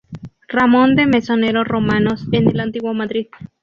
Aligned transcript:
Ramón 0.47 0.95
de 0.95 1.05
Mesonero 1.05 1.63
Romanos, 1.63 2.25
en 2.31 2.47
"El 2.49 2.59
antiguo 2.59 2.95
Madrid. 2.95 3.27